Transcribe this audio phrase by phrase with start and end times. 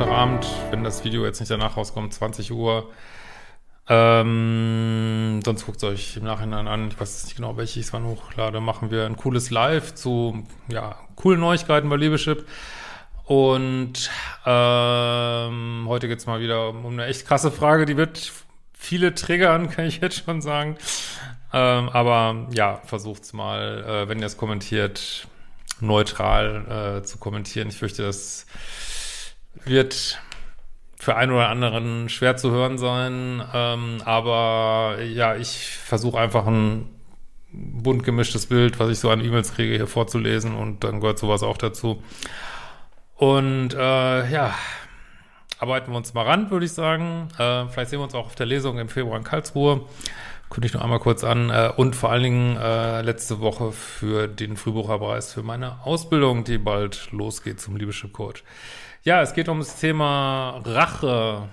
[0.00, 2.90] Sonntagabend, wenn das Video jetzt nicht danach rauskommt, 20 Uhr.
[3.86, 6.88] Ähm, sonst guckt es euch im Nachhinein an.
[6.88, 8.62] Ich weiß nicht genau, welche ich es wann hochlade.
[8.62, 12.46] Machen wir ein cooles Live zu, ja, coolen Neuigkeiten bei Liebeschip.
[13.26, 14.10] Und
[14.46, 18.32] ähm, heute geht's mal wieder um eine echt krasse Frage, die wird
[18.72, 20.78] viele triggern, kann ich jetzt schon sagen.
[21.52, 25.28] Ähm, aber ja, versucht's mal, äh, wenn ihr es kommentiert,
[25.80, 27.68] neutral äh, zu kommentieren.
[27.68, 28.46] Ich fürchte, das
[29.64, 30.20] wird
[30.98, 33.42] für einen oder anderen schwer zu hören sein.
[33.54, 36.88] Ähm, aber ja, ich versuche einfach ein
[37.52, 41.42] bunt gemischtes Bild, was ich so an E-Mails kriege, hier vorzulesen und dann gehört sowas
[41.42, 42.02] auch dazu.
[43.16, 44.54] Und äh, ja,
[45.58, 47.28] arbeiten wir uns mal ran, würde ich sagen.
[47.38, 49.82] Äh, vielleicht sehen wir uns auch auf der Lesung im Februar in Karlsruhe.
[50.50, 51.50] Kündige noch einmal kurz an.
[51.50, 56.58] Äh, und vor allen Dingen äh, letzte Woche für den Frühbucherpreis für meine Ausbildung, die
[56.58, 58.42] bald losgeht zum Liebeschip Coach.
[59.04, 61.48] Ja, es geht um das Thema Rache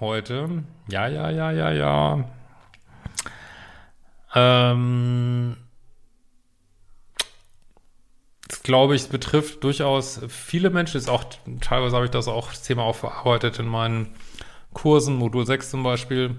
[0.00, 0.62] heute.
[0.88, 2.24] Ja, ja, ja, ja, ja.
[4.34, 5.56] Ähm,
[8.46, 10.96] das glaube ich, betrifft durchaus viele Menschen.
[10.96, 11.24] Ist auch,
[11.60, 14.14] teilweise habe ich das auch, das Thema auch verarbeitet in meinen
[14.72, 16.36] Kursen, Modul 6 zum Beispiel.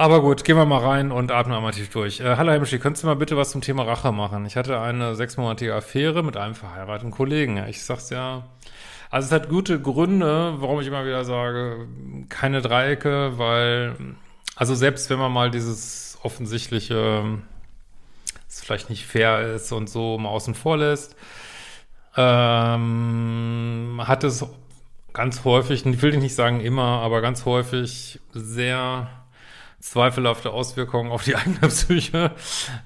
[0.00, 2.20] Aber gut, gehen wir mal rein und atmen einmal tief durch.
[2.20, 4.46] Äh, hallo Herr Mischi, könntest du mal bitte was zum Thema Rache machen?
[4.46, 7.56] Ich hatte eine sechsmonatige Affäre mit einem verheirateten Kollegen.
[7.66, 8.46] Ich sag's ja.
[9.10, 11.88] Also es hat gute Gründe, warum ich immer wieder sage,
[12.28, 13.96] keine Dreiecke, weil,
[14.54, 17.40] also selbst wenn man mal dieses offensichtliche,
[18.48, 21.16] es vielleicht nicht fair ist und so mal außen vor lässt,
[22.16, 24.46] ähm, hat es
[25.12, 29.08] ganz häufig, ich will nicht sagen immer, aber ganz häufig sehr
[29.80, 32.32] zweifelhafte Auswirkungen auf die eigene Psyche.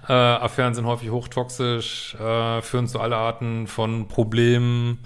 [0.09, 4.99] Äh, Affären sind häufig hochtoxisch, äh, führen zu aller Arten von Problemen,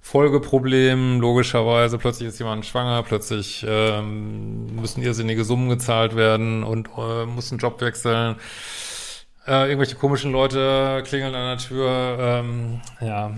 [0.00, 1.98] Folgeproblemen, logischerweise.
[1.98, 7.58] Plötzlich ist jemand schwanger, plötzlich ähm, müssen irrsinnige Summen gezahlt werden und äh, muss einen
[7.58, 8.36] Job wechseln.
[9.46, 12.16] Äh, irgendwelche komischen Leute klingeln an der Tür.
[12.20, 13.32] Ähm, ja,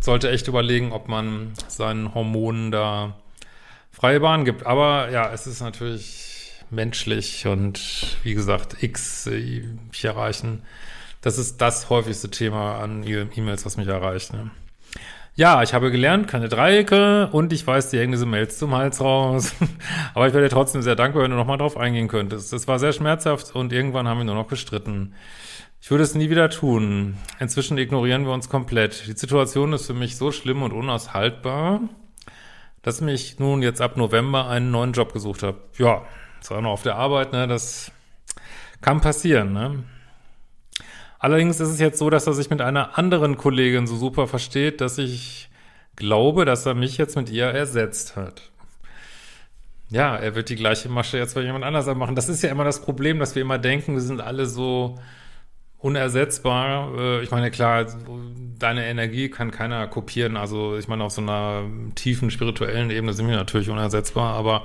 [0.00, 3.14] sollte echt überlegen, ob man seinen Hormonen da
[3.90, 4.66] freie Bahn gibt.
[4.66, 6.29] Aber ja, es ist natürlich
[6.70, 10.62] menschlich und wie gesagt, X äh, ich erreichen.
[11.20, 14.32] Das ist das häufigste Thema an E-Mails, was mich erreicht.
[14.32, 14.50] Ne?
[15.36, 19.00] Ja, ich habe gelernt, keine Dreiecke und ich weiß, die hängen diese Mails zum Hals
[19.00, 19.54] raus.
[20.14, 22.52] Aber ich wäre dir trotzdem sehr dankbar, wenn du nochmal drauf eingehen könntest.
[22.52, 25.14] Das war sehr schmerzhaft und irgendwann haben wir nur noch gestritten.
[25.82, 27.16] Ich würde es nie wieder tun.
[27.38, 29.06] Inzwischen ignorieren wir uns komplett.
[29.06, 31.80] Die Situation ist für mich so schlimm und unaushaltbar,
[32.82, 35.58] dass mich nun jetzt ab November einen neuen Job gesucht habe.
[35.78, 36.02] Ja,
[36.40, 37.46] ist auch noch auf der Arbeit, ne?
[37.46, 37.92] Das
[38.80, 39.84] kann passieren, ne?
[41.18, 44.80] Allerdings ist es jetzt so, dass er sich mit einer anderen Kollegin so super versteht,
[44.80, 45.50] dass ich
[45.96, 48.50] glaube, dass er mich jetzt mit ihr ersetzt hat.
[49.90, 52.14] Ja, er wird die gleiche Masche jetzt bei jemand anders machen.
[52.14, 54.98] Das ist ja immer das Problem, dass wir immer denken, wir sind alle so
[55.78, 56.94] unersetzbar.
[56.96, 57.86] Äh, Ich meine, klar,
[58.58, 60.36] deine Energie kann keiner kopieren.
[60.36, 61.64] Also ich meine, auf so einer
[61.96, 64.64] tiefen spirituellen Ebene sind wir natürlich unersetzbar, aber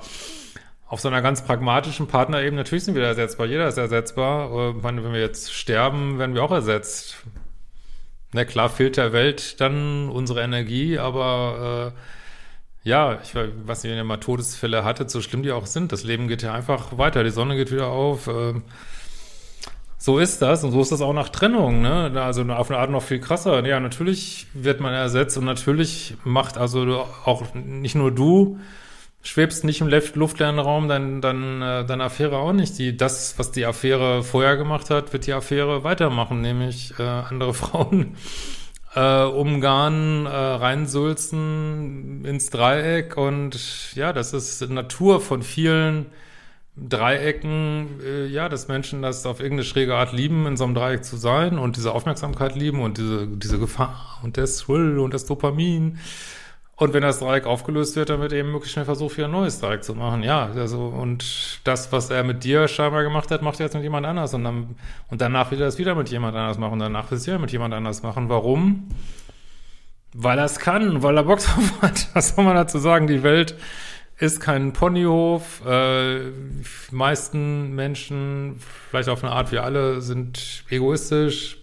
[0.88, 4.51] auf so einer ganz pragmatischen Partnerebene, natürlich sind wir ersetzbar, jeder ist ersetzbar.
[4.51, 7.17] Äh, Ich wenn wir jetzt sterben, werden wir auch ersetzt.
[8.34, 13.97] Na klar, fehlt der Welt dann unsere Energie, aber äh, ja, ich weiß nicht, wenn
[13.97, 17.23] ihr mal Todesfälle hattet, so schlimm die auch sind, das Leben geht ja einfach weiter,
[17.23, 18.28] die Sonne geht wieder auf.
[18.28, 18.53] Äh,
[19.97, 22.11] so ist das und so ist das auch nach Trennung, ne?
[22.22, 23.66] Also auf eine Art noch viel krasser.
[23.66, 28.59] Ja, natürlich wird man ersetzt und natürlich macht also auch nicht nur du,
[29.25, 32.77] schwebst nicht im luftleeren Raum, dann, dann äh, deine Affäre auch nicht.
[32.77, 37.53] Die, das, was die Affäre vorher gemacht hat, wird die Affäre weitermachen, nämlich äh, andere
[37.55, 38.16] Frauen
[38.95, 46.05] äh, umgarnen, äh, reinsulzen ins Dreieck und ja, das ist Natur von vielen
[46.78, 51.03] Dreiecken, äh, ja, dass Menschen das auf irgendeine schräge Art lieben, in so einem Dreieck
[51.03, 55.25] zu sein und diese Aufmerksamkeit lieben und diese, diese Gefahr und das Thrill und das
[55.25, 55.97] Dopamin.
[56.77, 59.61] Und wenn das Dreieck aufgelöst wird, dann wird eben möglichst schnell versucht, wieder ein neues
[59.61, 60.23] Dreieck zu machen.
[60.23, 63.83] Ja, also, und das, was er mit dir scheinbar gemacht hat, macht er jetzt mit
[63.83, 64.33] jemand anders.
[64.33, 64.75] Und dann,
[65.09, 66.79] und danach will er es wieder mit jemand anders machen.
[66.79, 68.27] Danach will es wieder mit jemand anders machen.
[68.27, 68.89] Warum?
[70.13, 72.09] Weil er es kann, weil er Bock drauf hat.
[72.13, 73.07] Was soll man dazu sagen?
[73.07, 73.55] Die Welt
[74.17, 75.66] ist kein Ponyhof.
[75.66, 76.31] Äh,
[76.91, 81.57] meisten Menschen, vielleicht auf eine Art wie alle, sind egoistisch.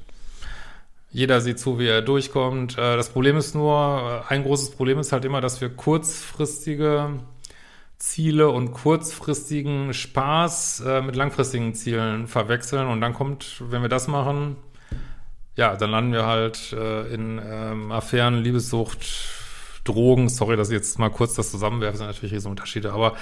[1.15, 2.79] Jeder sieht zu, wie er durchkommt.
[2.79, 7.21] Äh, das Problem ist nur, äh, ein großes Problem ist halt immer, dass wir kurzfristige
[7.99, 12.89] Ziele und kurzfristigen Spaß äh, mit langfristigen Zielen verwechseln.
[12.89, 14.57] Und dann kommt, wenn wir das machen,
[15.55, 19.07] ja, dann landen wir halt in ähm, Affären, Liebessucht,
[19.85, 23.17] Drogen, sorry, dass ich jetzt mal kurz das zusammenwerfe, sind natürlich riesen Unterschiede, aber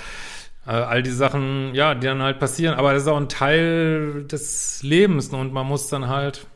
[0.64, 4.80] all die Sachen, ja, die dann halt passieren, aber das ist auch ein Teil des
[4.84, 6.46] Lebens und man muss dann halt,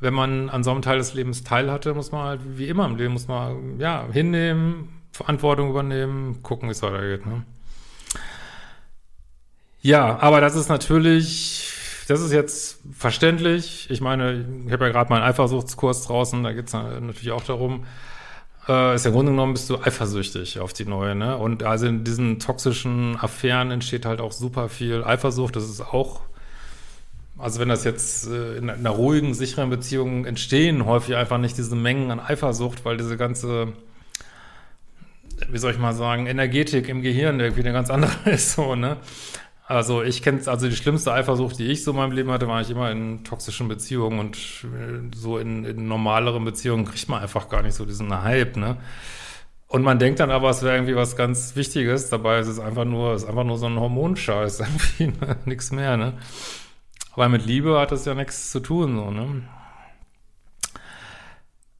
[0.00, 2.86] wenn man an so einem Teil des Lebens teil hatte, muss man halt, wie immer
[2.86, 7.42] im Leben, muss man, ja, hinnehmen, Verantwortung übernehmen, gucken, wie es weitergeht, ne?
[9.80, 11.72] Ja, aber das ist natürlich,
[12.08, 13.86] das ist jetzt verständlich.
[13.88, 17.86] Ich meine, ich habe ja gerade meinen Eifersuchtskurs draußen, da geht es natürlich auch darum,
[18.68, 21.36] äh, ist im Grunde genommen bist du eifersüchtig auf die neue, ne?
[21.36, 25.54] Und also in diesen toxischen Affären entsteht halt auch super viel Eifersucht.
[25.56, 26.20] Das ist auch,
[27.38, 31.76] also wenn das jetzt äh, in einer ruhigen, sicheren Beziehung entstehen, häufig einfach nicht diese
[31.76, 33.72] Mengen an Eifersucht, weil diese ganze,
[35.50, 38.96] wie soll ich mal sagen, Energetik im Gehirn irgendwie eine ganz andere ist, so, ne?
[39.68, 42.60] Also ich kenne also die schlimmste Eifersucht, die ich so in meinem Leben hatte, war
[42.60, 47.48] ich immer in toxischen Beziehungen und äh, so in, in normaleren Beziehungen kriegt man einfach
[47.48, 48.76] gar nicht so diesen Hype, ne?
[49.68, 52.84] Und man denkt dann aber, es wäre irgendwie was ganz Wichtiges, dabei ist es einfach
[52.84, 54.60] nur, ist einfach nur so ein Hormonscheiß,
[55.00, 55.36] irgendwie, ne?
[55.44, 56.14] nichts mehr, ne?
[57.16, 59.42] Aber mit Liebe hat das ja nichts zu tun, so, ne?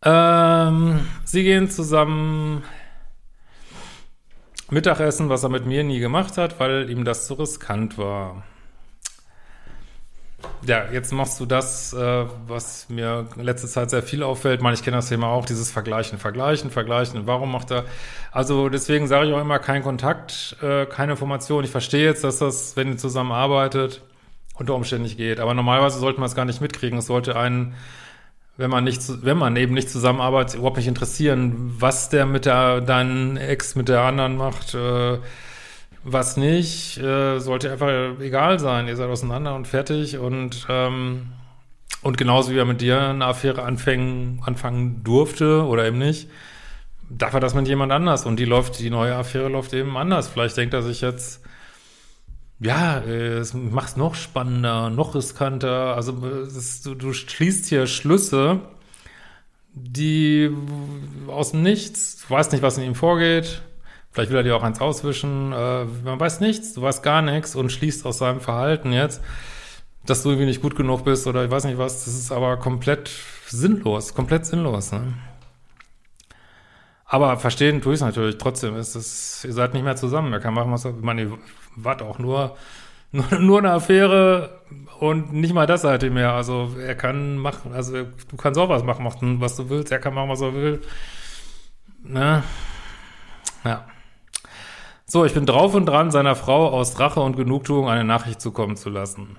[0.03, 2.65] Ähm, sie gehen zusammen
[4.71, 8.44] Mittagessen, was er mit mir nie gemacht hat, weil ihm das zu riskant war.
[10.65, 14.62] Ja, jetzt machst du das, äh, was mir in letzter Zeit sehr viel auffällt.
[14.62, 17.27] Meine, ich kenne das Thema auch, dieses Vergleichen, Vergleichen, Vergleichen.
[17.27, 17.85] Warum macht er?
[18.33, 21.62] Also deswegen sage ich auch immer, kein Kontakt, äh, keine Information.
[21.65, 24.00] Ich verstehe jetzt, dass das, wenn ihr zusammenarbeitet,
[24.58, 25.41] unter Umständen nicht geht.
[25.41, 26.99] Aber normalerweise sollte man es gar nicht mitkriegen.
[26.99, 27.75] Es sollte einen
[28.56, 32.81] wenn man nicht, wenn man eben nicht zusammenarbeitet, überhaupt nicht interessieren, was der mit der,
[32.81, 35.19] deinen Ex mit der anderen macht, äh,
[36.05, 38.88] was nicht, äh, sollte einfach egal sein.
[38.88, 41.32] Ihr seid auseinander und fertig und, ähm,
[42.02, 46.31] und genauso wie er mit dir eine Affäre anfangen, anfangen durfte oder eben nicht,
[47.11, 50.29] darf er das mit jemand anders und die läuft, die neue Affäre läuft eben anders.
[50.29, 51.43] Vielleicht denkt er sich jetzt,
[52.61, 55.94] ja, äh, es macht noch spannender, noch riskanter.
[55.94, 58.61] Also das, du, du schließt hier Schlüsse,
[59.75, 60.50] die
[61.29, 63.62] aus dem Nichts, du weißt nicht, was in ihm vorgeht.
[64.11, 65.53] Vielleicht will er dir auch eins auswischen.
[65.53, 69.20] Äh, man weiß nichts, du weißt gar nichts und schließt aus seinem Verhalten jetzt,
[70.06, 72.06] dass du irgendwie nicht gut genug bist oder ich weiß nicht was.
[72.06, 73.11] Das ist aber komplett
[73.47, 74.93] sinnlos, komplett sinnlos.
[74.93, 75.12] Ne?
[77.05, 78.76] Aber verstehen tue ich es natürlich trotzdem.
[78.76, 80.32] Ist es, ihr seid nicht mehr zusammen.
[80.32, 81.37] Er kann machen, was er, ich meine,
[81.76, 82.56] wart auch nur,
[83.12, 84.61] nur, nur eine Affäre
[84.99, 86.32] und nicht mal das ihr mehr.
[86.32, 89.92] Also er kann machen, also du kannst auch was machen, machen, was du willst.
[89.92, 90.80] Er kann machen, was er will.
[92.02, 92.42] Ne?
[93.64, 93.87] Ja.
[95.06, 98.76] So, ich bin drauf und dran, seiner Frau aus Rache und Genugtuung eine Nachricht zukommen
[98.76, 99.37] zu lassen.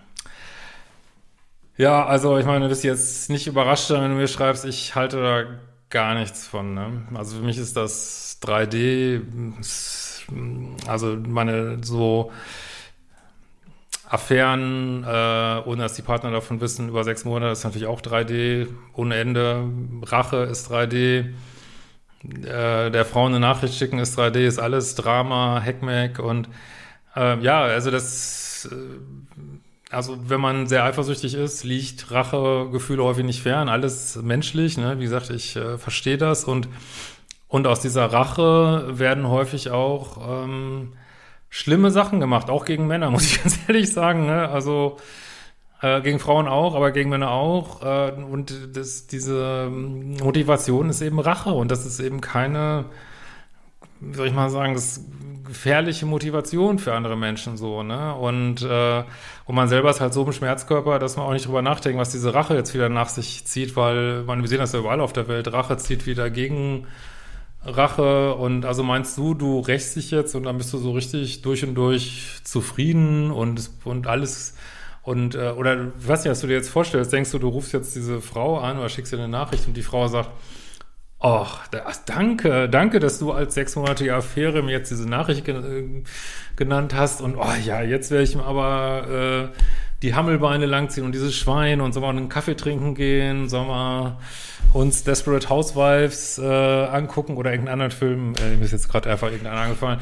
[1.77, 5.21] Ja, also ich meine, du bist jetzt nicht überrascht, wenn du mir schreibst, ich halte
[5.21, 5.43] da
[5.89, 6.73] gar nichts von.
[6.73, 7.07] Ne?
[7.13, 9.21] Also für mich ist das 3D,
[10.87, 12.31] also meine so
[14.09, 18.67] Affären, äh, ohne dass die Partner davon wissen, über sechs Monate ist natürlich auch 3D,
[18.93, 19.69] ohne Ende.
[20.03, 21.33] Rache ist 3D.
[22.43, 26.49] Äh, der Frau eine Nachricht schicken ist 3D, ist alles Drama, Hackmack und
[27.15, 28.75] äh, ja, also das äh,
[29.89, 33.69] also wenn man sehr eifersüchtig ist, liegt Rachegefühle häufig nicht fern.
[33.69, 34.99] Alles menschlich, ne?
[34.99, 36.67] Wie gesagt, ich äh, verstehe das und
[37.47, 40.93] und aus dieser Rache werden häufig auch ähm,
[41.49, 44.25] schlimme Sachen gemacht, auch gegen Männer, muss ich ganz ehrlich sagen.
[44.25, 44.49] Ne?
[44.49, 44.97] Also
[45.81, 47.83] äh, gegen Frauen auch, aber gegen Männer auch.
[47.83, 52.85] Äh, und das, diese Motivation ist eben Rache und das ist eben keine,
[53.99, 55.05] wie soll ich mal sagen, das
[55.45, 58.13] gefährliche Motivation für andere Menschen so, ne?
[58.15, 59.03] Und, äh,
[59.45, 62.11] und man selber ist halt so im Schmerzkörper, dass man auch nicht drüber nachdenkt, was
[62.11, 65.13] diese Rache jetzt wieder nach sich zieht, weil man, wir sehen das ja überall auf
[65.13, 66.85] der Welt, Rache zieht wieder gegen
[67.67, 71.41] Rache und also meinst du, du rächst dich jetzt und dann bist du so richtig
[71.41, 74.55] durch und durch zufrieden und, und alles
[75.03, 77.95] und äh, oder was weiß was du dir jetzt vorstellst, denkst du, du rufst jetzt
[77.95, 80.29] diese Frau an oder schickst ihr eine Nachricht und die Frau sagt,
[81.19, 81.67] ach,
[82.05, 86.03] danke, danke, dass du als sechsmonatige Affäre mir jetzt diese Nachricht ge
[86.55, 89.57] genannt hast und oh ja, jetzt werde ich aber äh,
[90.01, 94.17] die Hammelbeine langziehen und dieses Schwein und sollen wir einen Kaffee trinken gehen, sollen wir
[94.73, 99.31] uns Desperate Housewives äh, angucken oder irgendeinen anderen Film, äh, mir ist jetzt gerade einfach
[99.31, 99.99] irgendeiner angefallen.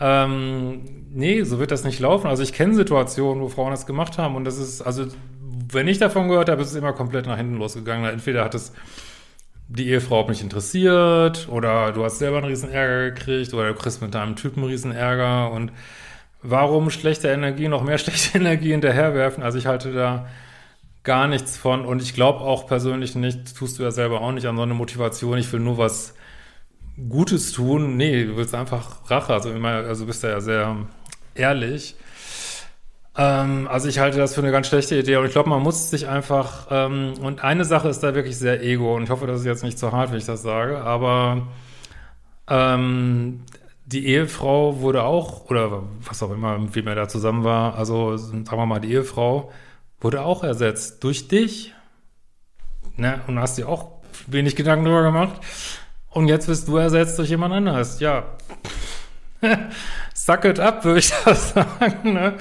[0.00, 2.28] Ähm, nee, so wird das nicht laufen.
[2.28, 5.06] Also ich kenne Situationen, wo Frauen das gemacht haben und das ist, also
[5.72, 8.10] wenn ich davon gehört habe, ist es immer komplett nach hinten losgegangen.
[8.10, 8.72] Entweder hat es
[9.68, 14.02] die Ehefrau nicht interessiert oder du hast selber einen riesen Ärger gekriegt oder du kriegst
[14.02, 15.72] mit deinem Typen einen riesen Ärger und
[16.42, 19.42] warum schlechte Energie noch mehr schlechte Energie hinterherwerfen?
[19.42, 20.26] Also ich halte da
[21.02, 24.46] gar nichts von und ich glaube auch persönlich nicht, tust du ja selber auch nicht
[24.46, 26.14] an so eine Motivation, ich will nur was
[27.08, 27.96] Gutes tun.
[27.96, 30.76] Nee, du willst einfach Rache, also immer, also bist du ja sehr
[31.34, 31.96] ehrlich.
[33.16, 35.90] Ähm, also ich halte das für eine ganz schlechte Idee und ich glaube, man muss
[35.90, 39.40] sich einfach, ähm, und eine Sache ist da wirklich sehr ego und ich hoffe, das
[39.40, 41.48] ist jetzt nicht zu hart, wenn ich das sage, aber
[42.48, 43.42] ähm,
[43.84, 48.46] die Ehefrau wurde auch, oder was auch immer, wie man da zusammen war, also sagen
[48.50, 49.52] wir mal, die Ehefrau
[50.00, 51.74] wurde auch ersetzt durch dich.
[52.96, 53.20] Ne?
[53.26, 55.40] Und hast dir auch wenig Gedanken darüber gemacht.
[56.10, 58.00] Und jetzt wirst du ersetzt durch jemand anderes.
[58.00, 58.24] Ja.
[60.14, 62.12] Suck it up, würde ich das sagen.
[62.12, 62.34] Ne?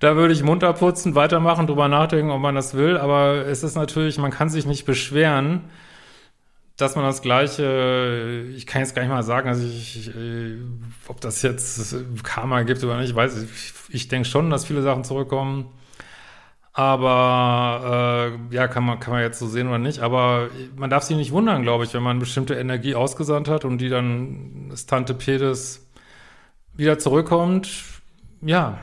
[0.00, 2.98] Da würde ich munter putzen, weitermachen, drüber nachdenken, ob man das will.
[2.98, 5.64] Aber es ist natürlich, man kann sich nicht beschweren,
[6.76, 10.58] dass man das Gleiche, ich kann jetzt gar nicht mal sagen, also ich, äh,
[11.08, 14.82] ob das jetzt Karma gibt oder nicht, ich weiß ich, ich denke schon, dass viele
[14.82, 15.70] Sachen zurückkommen.
[16.74, 20.00] Aber äh, ja, kann man, kann man jetzt so sehen oder nicht.
[20.00, 23.78] Aber man darf sich nicht wundern, glaube ich, wenn man bestimmte Energie ausgesandt hat und
[23.78, 25.90] die dann das Tante Pedes
[26.74, 27.70] wieder zurückkommt.
[28.42, 28.76] Ja.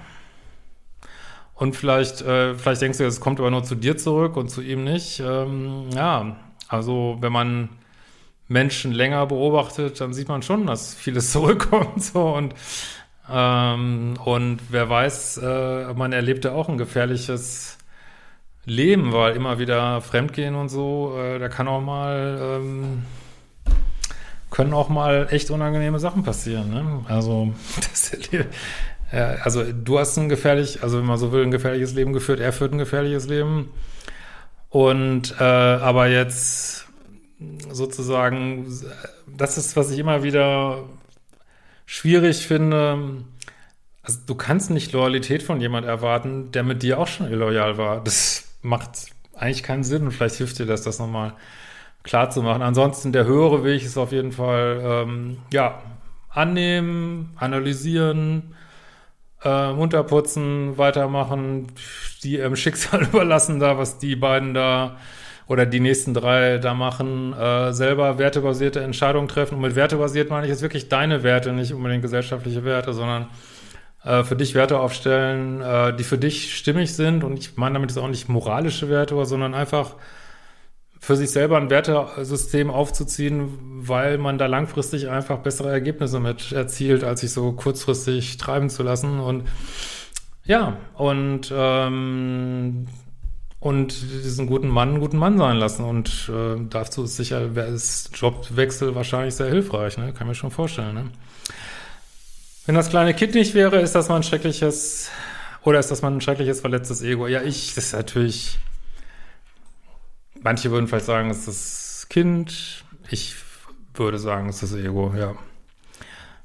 [1.53, 4.63] Und vielleicht, äh, vielleicht denkst du, es kommt aber nur zu dir zurück und zu
[4.63, 5.19] ihm nicht.
[5.19, 7.69] Ähm, ja, also wenn man
[8.53, 12.01] Menschen länger beobachtet, dann sieht man schon, dass vieles zurückkommt.
[12.01, 12.55] So und
[13.29, 17.77] ähm, und wer weiß, äh, man erlebte auch ein gefährliches
[18.65, 23.03] Leben, weil immer wieder Fremdgehen und so, äh, da kann auch mal, ähm,
[24.51, 26.69] können auch mal echt unangenehme Sachen passieren.
[26.69, 27.05] Ne?
[27.07, 28.43] Also, das, äh,
[29.41, 32.51] also du hast ein gefährlich, also wenn man so will, ein gefährliches Leben geführt, er
[32.51, 33.69] führt ein gefährliches Leben.
[34.69, 36.87] Und äh, aber jetzt
[37.71, 38.67] sozusagen,
[39.27, 40.83] das ist, was ich immer wieder
[41.85, 43.23] schwierig finde.
[44.01, 48.03] Also du kannst nicht Loyalität von jemand erwarten, der mit dir auch schon illoyal war.
[48.03, 51.33] Das macht eigentlich keinen Sinn und vielleicht hilft dir das, das nochmal
[52.03, 52.61] klar zu machen.
[52.61, 55.81] Ansonsten der höhere Weg ist auf jeden Fall, ähm, ja,
[56.29, 58.55] annehmen, analysieren,
[59.43, 61.67] äh, unterputzen, weitermachen,
[62.23, 64.97] die im Schicksal überlassen da, was die beiden da
[65.47, 69.55] oder die nächsten drei da machen, äh, selber wertebasierte Entscheidungen treffen.
[69.55, 73.27] Und mit wertebasiert meine ich jetzt wirklich deine Werte, nicht unbedingt gesellschaftliche Werte, sondern
[74.03, 77.23] äh, für dich Werte aufstellen, äh, die für dich stimmig sind.
[77.23, 79.95] Und ich meine damit jetzt auch nicht moralische Werte, sondern einfach
[80.99, 87.03] für sich selber ein Wertesystem aufzuziehen, weil man da langfristig einfach bessere Ergebnisse mit erzielt,
[87.03, 89.19] als sich so kurzfristig treiben zu lassen.
[89.19, 89.43] Und
[90.45, 92.87] ja, und ähm,
[93.63, 95.85] und diesen guten Mann guten Mann sein lassen.
[95.85, 100.11] Und äh, dazu ist sicher, wäre es Jobwechsel wahrscheinlich sehr hilfreich, ne?
[100.11, 101.05] Kann mir schon vorstellen, ne?
[102.65, 105.09] Wenn das kleine Kind nicht wäre, ist das mal ein schreckliches,
[105.63, 107.27] oder ist das mal ein schreckliches, verletztes Ego?
[107.27, 108.59] Ja, ich, das ist natürlich,
[110.41, 112.83] manche würden vielleicht sagen, es ist das Kind.
[113.09, 113.35] Ich
[113.93, 115.35] würde sagen, es ist das Ego, ja.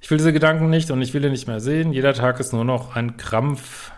[0.00, 1.92] Ich will diese Gedanken nicht und ich will ihn nicht mehr sehen.
[1.92, 3.90] Jeder Tag ist nur noch ein Krampf,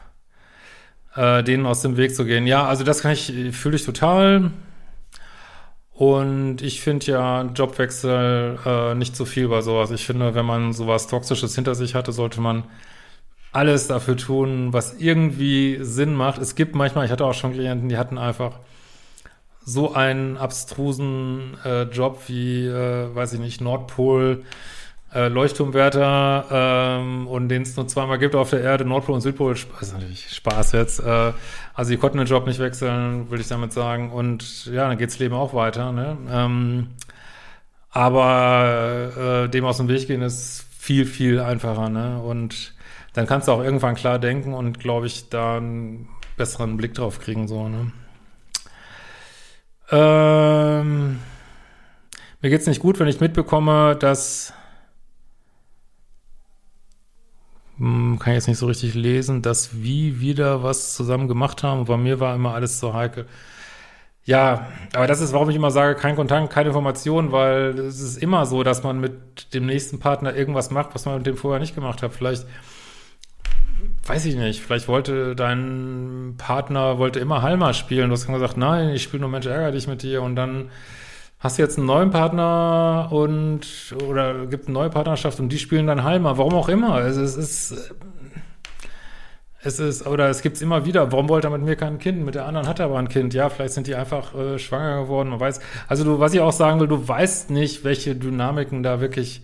[1.16, 2.46] äh, denen aus dem Weg zu gehen.
[2.46, 4.50] Ja, also das kann ich, fühle ich total.
[5.92, 9.90] Und ich finde ja Jobwechsel äh, nicht so viel bei sowas.
[9.90, 12.64] Ich finde, wenn man sowas Toxisches hinter sich hatte, sollte man
[13.52, 16.38] alles dafür tun, was irgendwie Sinn macht.
[16.38, 18.60] Es gibt manchmal, ich hatte auch schon Klienten, die hatten einfach
[19.64, 24.44] so einen abstrusen äh, Job wie, äh, weiß ich nicht, Nordpol,
[25.12, 29.54] äh, Leuchtturmwärter ähm, und den es nur zweimal gibt auf der Erde, Nordpol und Südpol,
[29.54, 31.00] ist natürlich Spaß jetzt.
[31.00, 31.32] Äh,
[31.74, 34.12] also die konnten den Job nicht wechseln, würde ich damit sagen.
[34.12, 35.92] Und ja, dann geht's Leben auch weiter.
[35.92, 36.16] Ne?
[36.30, 36.88] Ähm,
[37.90, 41.88] aber äh, dem aus dem Weg gehen ist viel, viel einfacher.
[41.88, 42.20] Ne?
[42.22, 42.74] Und
[43.14, 47.20] dann kannst du auch irgendwann klar denken und, glaube ich, da einen besseren Blick drauf
[47.20, 47.48] kriegen.
[47.48, 47.90] So, ne?
[49.90, 51.18] Ähm,
[52.40, 54.54] mir geht's nicht gut, wenn ich mitbekomme, dass
[57.80, 61.86] kann ich jetzt nicht so richtig lesen, dass wie wieder was zusammen gemacht haben.
[61.86, 63.26] bei mir war immer alles so heikel.
[64.24, 68.22] Ja, aber das ist, warum ich immer sage, kein Kontakt, keine Information, weil es ist
[68.22, 71.58] immer so, dass man mit dem nächsten Partner irgendwas macht, was man mit dem vorher
[71.58, 72.12] nicht gemacht hat.
[72.12, 72.46] Vielleicht,
[74.06, 78.10] weiß ich nicht, vielleicht wollte dein Partner, wollte immer Halma spielen.
[78.10, 80.70] Du hast gesagt, nein, ich spiele nur Mensch, ärgere dich mit dir und dann
[81.40, 83.66] hast du jetzt einen neuen Partner und
[84.06, 86.94] oder gibt eine neue Partnerschaft und die spielen dann Halma, warum auch immer.
[86.94, 87.92] Also es ist
[89.62, 92.24] es ist, oder es gibt's immer wieder, warum wollte er mit mir kein Kind?
[92.24, 93.34] Mit der anderen hat er aber ein Kind.
[93.34, 95.60] Ja, vielleicht sind die einfach äh, schwanger geworden, man weiß.
[95.86, 99.42] Also du, was ich auch sagen will, du weißt nicht, welche Dynamiken da wirklich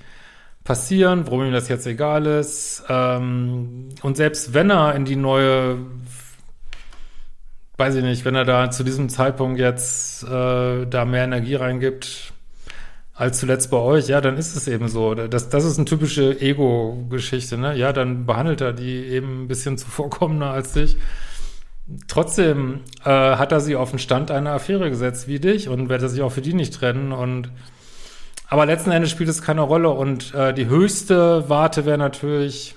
[0.64, 2.84] passieren, warum ihm das jetzt egal ist.
[2.88, 5.78] Ähm, und selbst wenn er in die neue
[7.76, 12.32] weiß ich nicht, wenn er da zu diesem Zeitpunkt jetzt äh, da mehr Energie reingibt
[13.14, 15.14] als zuletzt bei euch, ja, dann ist es eben so.
[15.14, 17.74] Das, das ist eine typische Ego-Geschichte, ne?
[17.74, 20.96] Ja, dann behandelt er die eben ein bisschen zuvorkommender als dich.
[22.08, 26.02] Trotzdem äh, hat er sie auf den Stand einer Affäre gesetzt wie dich und wird
[26.02, 27.50] er sich auch für die nicht trennen und
[28.48, 32.75] aber letzten Endes spielt es keine Rolle und äh, die höchste Warte wäre natürlich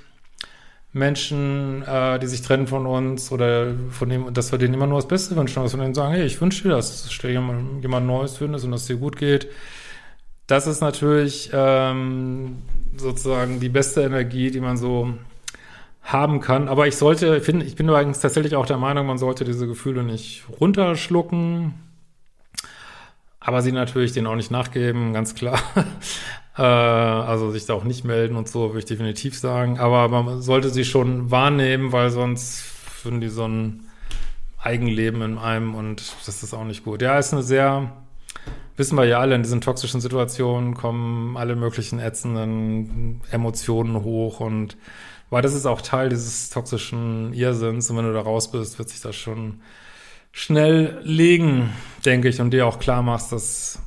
[0.91, 4.98] Menschen, äh, die sich trennen von uns oder von dem, dass wir denen immer nur
[4.98, 7.81] das Beste wünschen, dass wir denen sagen, hey, ich wünsche dir das, dass du jemand,
[7.81, 9.48] jemand Neues findest und dass es dir gut geht.
[10.48, 12.63] Das ist natürlich ähm,
[12.98, 15.13] sozusagen die beste Energie, die man so
[16.01, 16.67] haben kann.
[16.67, 20.03] Aber ich sollte, find, ich bin übrigens tatsächlich auch der Meinung, man sollte diese Gefühle
[20.03, 21.75] nicht runterschlucken,
[23.39, 25.60] aber sie natürlich denen auch nicht nachgeben, ganz klar.
[26.60, 29.80] Äh, also sich da auch nicht melden und so, würde ich definitiv sagen.
[29.80, 33.88] Aber man sollte sie schon wahrnehmen, weil sonst finden die so ein
[34.62, 37.01] Eigenleben in einem und das ist auch nicht gut.
[37.01, 37.94] Ja, ist eine sehr,
[38.75, 44.75] wissen wir ja alle, in diesen toxischen Situationen kommen alle möglichen ätzenden Emotionen hoch und
[45.30, 48.89] weil das ist auch Teil dieses toxischen Irrsinns und wenn du da raus bist, wird
[48.89, 49.62] sich das schon
[50.34, 51.70] schnell legen,
[52.04, 53.80] denke ich, und dir auch klar machst, dass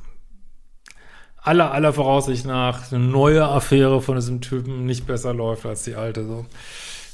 [1.43, 5.95] aller, aller Voraussicht nach eine neue Affäre von diesem Typen nicht besser läuft als die
[5.95, 6.25] alte.
[6.25, 6.45] So.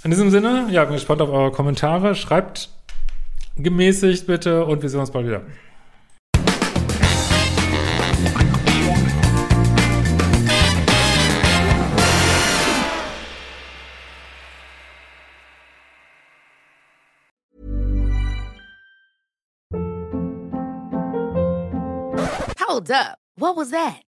[0.03, 2.15] In diesem Sinne, ja, bin gespannt auf eure Kommentare.
[2.15, 2.69] Schreibt
[3.57, 5.41] gemäßigt bitte und wir sehen uns bald wieder.
[22.67, 23.17] Hold up.
[23.35, 24.08] What was that?